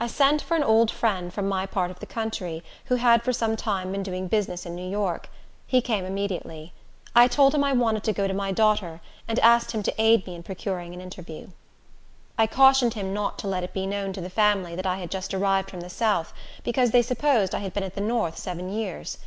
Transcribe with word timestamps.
I 0.00 0.06
sent 0.06 0.40
for 0.40 0.56
an 0.56 0.62
old 0.62 0.90
friend 0.90 1.30
from 1.30 1.46
my 1.46 1.66
part 1.66 1.90
of 1.90 2.00
the 2.00 2.06
country, 2.06 2.64
who 2.86 2.94
had 2.94 3.22
for 3.22 3.34
some 3.34 3.54
time 3.54 3.92
been 3.92 4.02
doing 4.02 4.26
business 4.26 4.64
in 4.64 4.74
New 4.74 4.88
York. 4.88 5.28
He 5.66 5.82
came 5.82 6.06
immediately. 6.06 6.72
I 7.14 7.28
told 7.28 7.54
him 7.54 7.62
I 7.62 7.74
wanted 7.74 8.02
to 8.04 8.14
go 8.14 8.26
to 8.26 8.32
my 8.32 8.50
daughter, 8.50 9.02
and 9.28 9.38
asked 9.40 9.72
him 9.72 9.82
to 9.82 9.94
aid 10.00 10.26
me 10.26 10.36
in 10.36 10.42
procuring 10.42 10.94
an 10.94 11.02
interview. 11.02 11.48
I 12.38 12.46
cautioned 12.46 12.94
him 12.94 13.12
not 13.12 13.38
to 13.40 13.46
let 13.46 13.62
it 13.62 13.74
be 13.74 13.86
known 13.86 14.14
to 14.14 14.22
the 14.22 14.30
family 14.30 14.74
that 14.74 14.86
I 14.86 14.96
had 15.00 15.10
just 15.10 15.34
arrived 15.34 15.68
from 15.70 15.82
the 15.82 15.90
south, 15.90 16.32
because 16.64 16.92
they 16.92 17.02
supposed 17.02 17.54
I 17.54 17.58
had 17.58 17.74
been 17.74 17.82
at 17.84 17.94
the 17.94 18.00
north 18.00 18.38
seven 18.38 18.70
years. 18.72 19.18